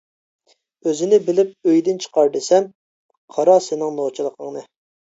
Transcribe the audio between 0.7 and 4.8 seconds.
—ئۆزىنى بىلىپ ئۆيدىن چىقار دېسەم، قارا سېنىڭ نوچىلىقىڭنى.